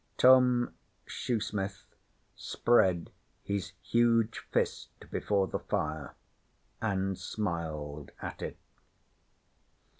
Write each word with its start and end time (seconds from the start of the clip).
Tom 0.17 0.73
Shoesmith 1.05 1.83
spread 2.35 3.11
his 3.43 3.73
huge 3.83 4.39
fist 4.51 4.89
before 5.11 5.45
the 5.45 5.59
fire 5.59 6.15
and 6.81 7.15
smiled 7.19 8.09
at 8.19 8.41
it. 8.41 8.57